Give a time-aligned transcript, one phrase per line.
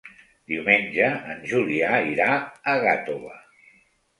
[0.53, 2.31] Diumenge en Julià irà
[2.73, 3.39] a Gàtova.